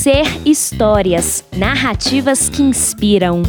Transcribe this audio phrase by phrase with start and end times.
[0.00, 3.42] Ser histórias, narrativas que inspiram.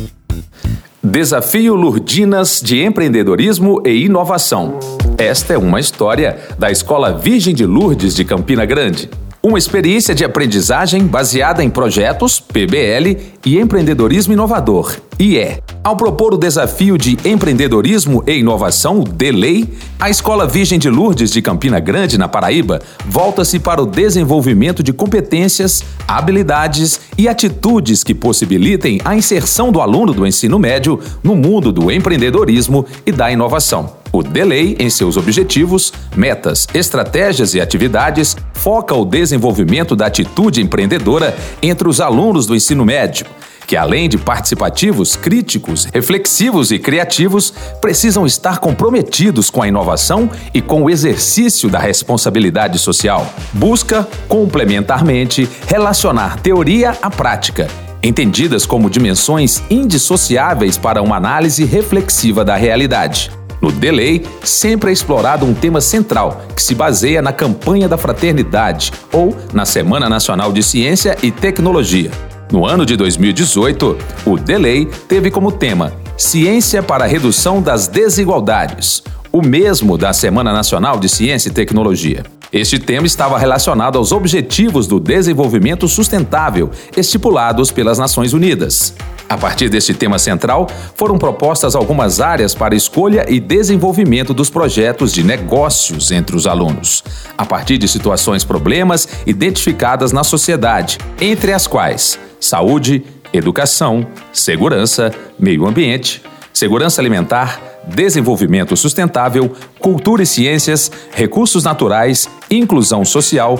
[1.01, 4.77] Desafio Lurdinas de Empreendedorismo e Inovação.
[5.17, 9.09] Esta é uma história da Escola Virgem de Lourdes de Campina Grande.
[9.43, 15.57] Uma experiência de aprendizagem baseada em projetos, PBL e empreendedorismo inovador, IE.
[15.83, 19.67] Ao propor o desafio de empreendedorismo e inovação, o DELEI,
[19.99, 24.93] a Escola Virgem de Lourdes de Campina Grande, na Paraíba, volta-se para o desenvolvimento de
[24.93, 31.71] competências, habilidades e atitudes que possibilitem a inserção do aluno do ensino médio no mundo
[31.71, 34.00] do empreendedorismo e da inovação.
[34.11, 41.35] O Delay, em seus objetivos, metas, estratégias e atividades, foca o desenvolvimento da atitude empreendedora
[41.61, 43.25] entre os alunos do ensino médio,
[43.65, 50.61] que além de participativos, críticos, reflexivos e criativos, precisam estar comprometidos com a inovação e
[50.61, 53.25] com o exercício da responsabilidade social.
[53.53, 57.69] Busca, complementarmente, relacionar teoria à prática
[58.03, 63.31] entendidas como dimensões indissociáveis para uma análise reflexiva da realidade.
[63.61, 68.91] No Delay, sempre é explorado um tema central, que se baseia na campanha da fraternidade
[69.13, 72.09] ou na Semana Nacional de Ciência e Tecnologia.
[72.51, 79.03] No ano de 2018, o Delay teve como tema Ciência para a Redução das Desigualdades,
[79.31, 82.23] o mesmo da Semana Nacional de Ciência e Tecnologia.
[82.51, 88.93] Este tema estava relacionado aos Objetivos do Desenvolvimento Sustentável, estipulados pelas Nações Unidas.
[89.31, 95.13] A partir deste tema central, foram propostas algumas áreas para escolha e desenvolvimento dos projetos
[95.13, 97.01] de negócios entre os alunos,
[97.37, 105.65] a partir de situações problemas identificadas na sociedade, entre as quais saúde, educação, segurança, meio
[105.65, 113.57] ambiente, segurança alimentar, desenvolvimento sustentável, cultura e ciências, recursos naturais, inclusão social,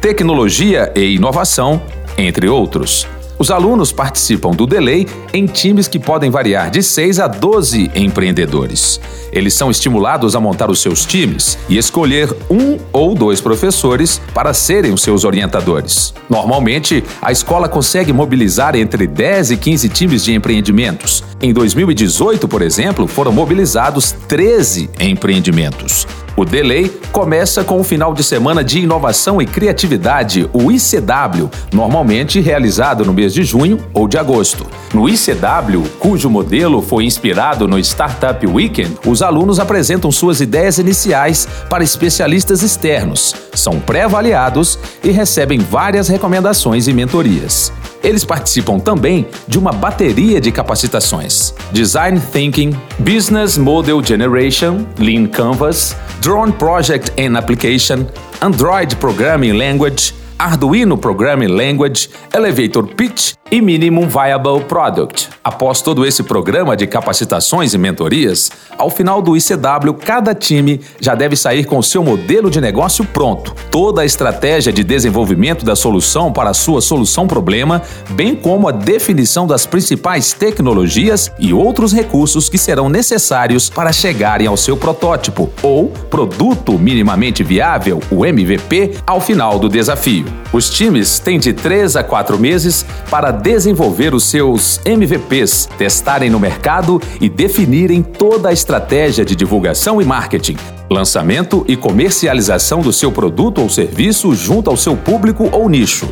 [0.00, 1.80] tecnologia e inovação,
[2.18, 3.06] entre outros.
[3.42, 5.04] Os alunos participam do Delay
[5.34, 9.00] em times que podem variar de 6 a 12 empreendedores.
[9.32, 14.54] Eles são estimulados a montar os seus times e escolher um ou dois professores para
[14.54, 16.14] serem os seus orientadores.
[16.30, 21.24] Normalmente, a escola consegue mobilizar entre 10 e 15 times de empreendimentos.
[21.40, 26.06] Em 2018, por exemplo, foram mobilizados 13 empreendimentos.
[26.34, 32.40] O Delay começa com o final de semana de inovação e criatividade, o ICW, normalmente
[32.40, 34.66] realizado no mês de junho ou de agosto.
[34.94, 41.46] No ICW, cujo modelo foi inspirado no Startup Weekend, os alunos apresentam suas ideias iniciais
[41.68, 47.70] para especialistas externos, são pré-avaliados e recebem várias recomendações e mentorias.
[48.02, 55.94] Eles participam também de uma bateria de capacitações: Design Thinking, Business Model Generation, Lean Canvas,
[56.22, 58.08] Drone Project and Application,
[58.42, 65.28] Android Programming Language, Arduino Programming Language, Elevator Pitch e Minimum Viable Product.
[65.44, 71.14] Após todo esse programa de capacitações e mentorias, ao final do ICW, cada time já
[71.14, 76.32] deve sair com seu modelo de negócio pronto, toda a estratégia de desenvolvimento da solução
[76.32, 77.82] para a sua solução problema,
[78.12, 84.46] bem como a definição das principais tecnologias e outros recursos que serão necessários para chegarem
[84.46, 90.24] ao seu protótipo ou produto minimamente viável, o MVP, ao final do desafio.
[90.54, 96.38] Os times têm de 3 a 4 meses para desenvolver os seus MVPs, testarem no
[96.38, 100.56] mercado e definirem toda a estratégia de divulgação e marketing,
[100.88, 106.08] lançamento e comercialização do seu produto ou serviço junto ao seu público ou nicho.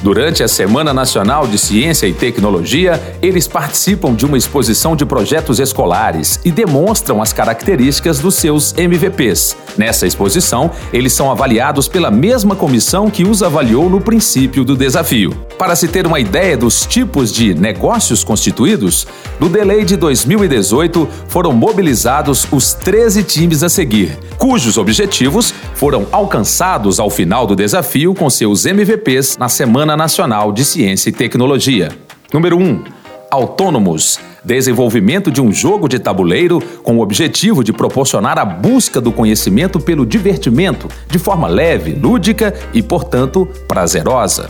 [0.00, 5.58] Durante a Semana Nacional de Ciência e Tecnologia, eles participam de uma exposição de projetos
[5.58, 9.56] escolares e demonstram as características dos seus MVPs.
[9.76, 15.47] Nessa exposição, eles são avaliados pela mesma comissão que os avaliou no princípio do desafio.
[15.58, 19.08] Para se ter uma ideia dos tipos de negócios constituídos,
[19.40, 27.00] no delay de 2018 foram mobilizados os 13 times a seguir, cujos objetivos foram alcançados
[27.00, 31.90] ao final do desafio com seus MVPs na Semana Nacional de Ciência e Tecnologia.
[32.32, 32.84] Número 1.
[33.28, 34.20] Autônomos.
[34.44, 39.80] Desenvolvimento de um jogo de tabuleiro com o objetivo de proporcionar a busca do conhecimento
[39.80, 44.48] pelo divertimento, de forma leve, lúdica e, portanto, prazerosa.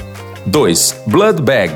[0.48, 1.02] 2.
[1.06, 1.72] Blood Bag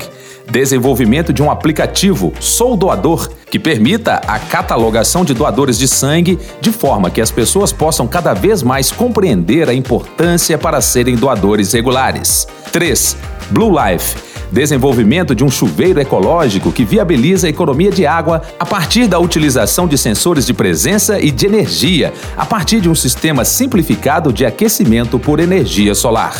[0.49, 6.69] desenvolvimento de um aplicativo Sou Doador que permita a catalogação de doadores de sangue de
[6.71, 12.47] forma que as pessoas possam cada vez mais compreender a importância para serem doadores regulares.
[12.71, 13.15] 3.
[13.51, 19.07] Blue Life desenvolvimento de um chuveiro ecológico que viabiliza a economia de água a partir
[19.07, 24.31] da utilização de sensores de presença e de energia, a partir de um sistema simplificado
[24.31, 26.39] de aquecimento por energia solar.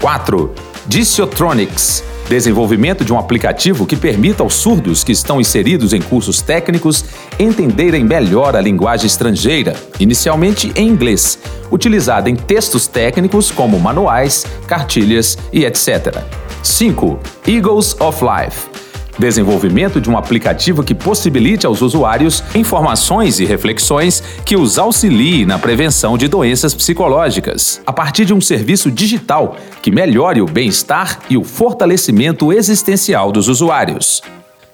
[0.00, 0.71] 4.
[0.86, 7.04] Diciotronics, desenvolvimento de um aplicativo que permita aos surdos que estão inseridos em cursos técnicos
[7.38, 11.38] entenderem melhor a linguagem estrangeira, inicialmente em inglês,
[11.70, 16.24] utilizada em textos técnicos como manuais, cartilhas e etc.
[16.64, 17.18] 5.
[17.46, 18.71] Eagles of Life
[19.22, 25.60] desenvolvimento de um aplicativo que possibilite aos usuários informações e reflexões que os auxilie na
[25.60, 31.36] prevenção de doenças psicológicas, a partir de um serviço digital que melhore o bem-estar e
[31.36, 34.22] o fortalecimento existencial dos usuários.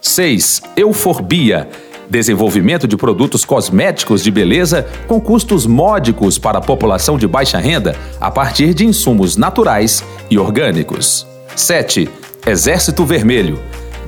[0.01, 0.63] 6.
[0.77, 1.69] Euforbia
[2.09, 7.95] desenvolvimento de produtos cosméticos de beleza com custos módicos para a população de baixa renda
[8.19, 11.27] a partir de insumos naturais e orgânicos.
[11.55, 12.09] 7.
[12.47, 13.59] Exército Vermelho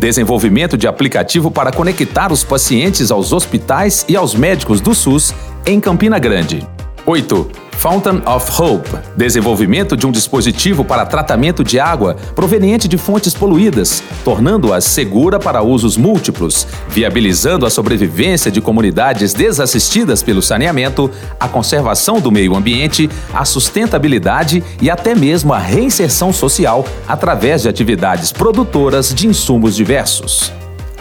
[0.01, 5.35] desenvolvimento de aplicativo para conectar os pacientes aos hospitais e aos médicos do SUS
[5.67, 6.67] em Campina Grande.
[7.05, 7.70] 8.
[7.81, 14.03] Fountain of Hope desenvolvimento de um dispositivo para tratamento de água proveniente de fontes poluídas,
[14.23, 22.21] tornando-a segura para usos múltiplos, viabilizando a sobrevivência de comunidades desassistidas pelo saneamento, a conservação
[22.21, 29.15] do meio ambiente, a sustentabilidade e até mesmo a reinserção social através de atividades produtoras
[29.15, 30.53] de insumos diversos.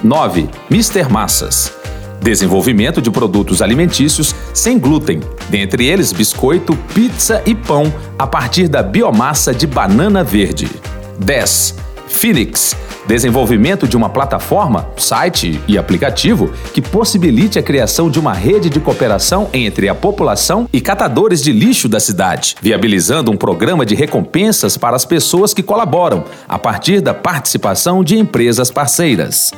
[0.02, 0.48] 9.
[0.72, 1.12] Mr.
[1.12, 1.79] Massas
[2.22, 5.20] desenvolvimento de produtos alimentícios sem glúten,
[5.50, 10.70] dentre eles biscoito, pizza e pão a partir da biomassa de banana verde.
[11.20, 11.76] 10.
[12.08, 12.76] Phoenix
[13.10, 18.80] desenvolvimento de uma plataforma, site e aplicativo que possibilite a criação de uma rede de
[18.80, 24.78] cooperação entre a população e catadores de lixo da cidade, viabilizando um programa de recompensas
[24.78, 29.52] para as pessoas que colaboram, a partir da participação de empresas parceiras.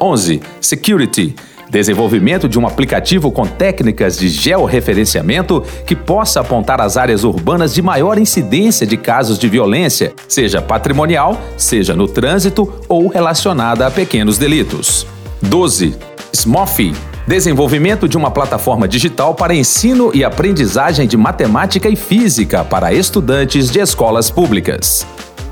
[0.00, 0.40] 11.
[0.60, 1.36] Security
[1.70, 7.80] Desenvolvimento de um aplicativo com técnicas de georreferenciamento que possa apontar as áreas urbanas de
[7.80, 14.36] maior incidência de casos de violência, seja patrimonial, seja no trânsito ou relacionada a pequenos
[14.36, 15.06] delitos.
[15.40, 15.96] 12.
[16.32, 16.92] Smofy
[17.30, 23.70] desenvolvimento de uma plataforma digital para ensino e aprendizagem de matemática e física para estudantes
[23.70, 25.06] de escolas públicas.